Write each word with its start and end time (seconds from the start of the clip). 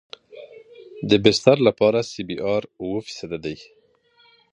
د 1.09 1.11
بستر 1.23 1.57
لپاره 1.67 1.99
سی 2.11 2.21
بي 2.27 2.37
ار 2.53 2.63
اوه 2.81 2.99
فیصده 3.07 3.37
دی 3.45 3.57